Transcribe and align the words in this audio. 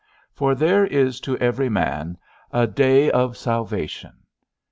For 0.33 0.55
there 0.55 0.83
is 0.83 1.19
to 1.19 1.37
every 1.37 1.69
man 1.69 2.17
a 2.51 2.65
day 2.65 3.11
of 3.11 3.37
salvation. 3.37 4.23